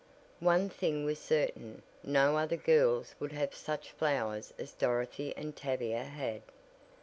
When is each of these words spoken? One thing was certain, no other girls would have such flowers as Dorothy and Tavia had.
One 0.39 0.67
thing 0.67 1.05
was 1.05 1.19
certain, 1.19 1.83
no 2.03 2.35
other 2.35 2.57
girls 2.57 3.13
would 3.19 3.33
have 3.33 3.53
such 3.53 3.91
flowers 3.91 4.51
as 4.57 4.71
Dorothy 4.71 5.31
and 5.37 5.55
Tavia 5.55 6.05
had. 6.05 6.41